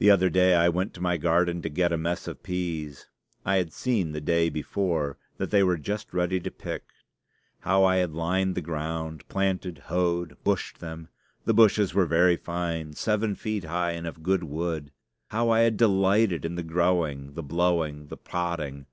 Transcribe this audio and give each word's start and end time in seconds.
The 0.00 0.10
other 0.10 0.28
day 0.30 0.56
I 0.56 0.68
went 0.68 0.92
to 0.94 1.00
my 1.00 1.16
garden 1.16 1.62
to 1.62 1.68
get 1.68 1.92
a 1.92 1.96
mess 1.96 2.26
of 2.26 2.42
peas. 2.42 3.06
I 3.44 3.54
had 3.58 3.72
seen 3.72 4.10
the 4.10 4.20
day 4.20 4.48
before 4.48 5.16
that 5.36 5.52
they 5.52 5.62
were 5.62 5.78
just 5.78 6.12
ready 6.12 6.40
to 6.40 6.50
pick. 6.50 6.86
How 7.60 7.84
I 7.84 7.98
had 7.98 8.14
lined 8.14 8.56
the 8.56 8.60
ground, 8.60 9.22
planted, 9.28 9.78
hoed, 9.86 10.42
bushed 10.42 10.80
them! 10.80 11.06
The 11.44 11.54
bushes 11.54 11.94
were 11.94 12.04
very 12.06 12.36
fine 12.36 12.94
seven 12.94 13.36
feet 13.36 13.62
high, 13.62 13.92
and 13.92 14.08
of 14.08 14.24
good 14.24 14.42
wood. 14.42 14.90
How 15.28 15.50
I 15.50 15.60
had 15.60 15.76
delighted 15.76 16.44
in 16.44 16.56
the 16.56 16.64
growing, 16.64 17.34
the 17.34 17.42
blowing, 17.44 18.08
the 18.08 18.16
podding! 18.18 18.86